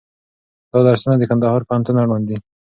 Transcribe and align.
دا 0.71 0.79
درسونه 0.87 1.15
د 1.17 1.23
کندهار 1.31 1.61
پوهنتون 1.67 1.95
اړوند 2.03 2.25
دي. 2.29 2.37